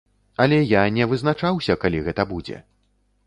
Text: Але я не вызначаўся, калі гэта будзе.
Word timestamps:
Але 0.45 0.57
я 0.69 0.81
не 0.95 1.05
вызначаўся, 1.11 1.77
калі 1.83 1.99
гэта 2.07 2.25
будзе. 2.33 2.57